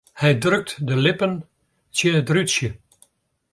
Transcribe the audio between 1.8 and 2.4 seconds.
tsjin it